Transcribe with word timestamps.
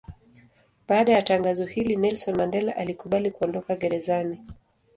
Baada 0.87 1.11
ya 1.11 1.21
tangazo 1.21 1.65
hili 1.65 1.95
Nelson 1.95 2.35
Mandela 2.37 2.75
alikubali 2.75 3.31
kuondoka 3.31 3.75
gerezani. 3.75 4.41